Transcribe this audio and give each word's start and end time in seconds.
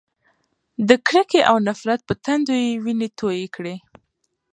د 0.87 0.89
کرکې 1.07 1.41
او 1.49 1.55
نفرت 1.67 1.99
په 2.07 2.13
تندو 2.23 2.53
یې 2.63 2.71
وینې 2.83 3.09
تویې 3.19 3.47
کړې. 3.55 3.75